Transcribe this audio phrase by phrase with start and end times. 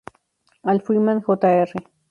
[0.63, 1.69] Al Freeman, Jr.